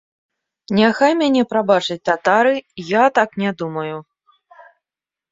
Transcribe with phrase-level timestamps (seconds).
[0.77, 2.53] Няхай мяне прабачаць татары,
[2.87, 3.97] я так не думаю.